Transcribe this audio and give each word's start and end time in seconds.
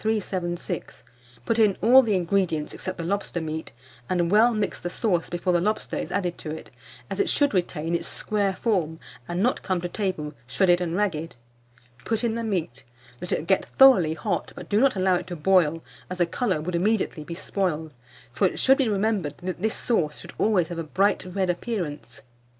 376; 0.03 1.03
put 1.45 1.59
in 1.59 1.77
all 1.79 2.01
the 2.01 2.15
ingredients 2.15 2.73
except 2.73 2.97
the 2.97 3.03
lobster 3.03 3.39
meat, 3.39 3.71
and 4.09 4.31
well 4.31 4.51
mix 4.51 4.81
the 4.81 4.89
sauce 4.89 5.29
before 5.29 5.53
the 5.53 5.61
lobster 5.61 5.95
is 5.95 6.11
added 6.11 6.39
to 6.39 6.49
it, 6.49 6.71
as 7.07 7.19
it 7.19 7.29
should 7.29 7.53
retain 7.53 7.93
its 7.93 8.07
square 8.07 8.55
form, 8.55 8.99
and 9.27 9.43
not 9.43 9.61
come 9.61 9.79
to 9.79 9.87
table 9.87 10.33
shredded 10.47 10.81
and 10.81 10.95
ragged. 10.95 11.35
Put 12.03 12.23
in 12.23 12.33
the 12.33 12.43
meat, 12.43 12.83
let 13.21 13.31
it 13.31 13.45
get 13.45 13.63
thoroughly 13.63 14.15
hot, 14.15 14.53
but 14.55 14.69
do 14.69 14.79
not 14.81 14.95
allow 14.95 15.17
it 15.17 15.27
to 15.27 15.35
boil, 15.35 15.83
as 16.09 16.17
the 16.17 16.25
colour 16.25 16.61
would 16.61 16.73
immediately 16.73 17.23
be 17.23 17.35
spoiled; 17.35 17.93
for 18.33 18.47
it 18.47 18.59
should 18.59 18.79
be 18.79 18.89
remembered 18.89 19.35
that 19.43 19.61
this 19.61 19.75
sauce 19.75 20.21
should 20.21 20.33
always 20.39 20.69
have 20.69 20.79
a 20.79 20.83
bright 20.83 21.23
red 21.31 21.51
appearance. 21.51 22.21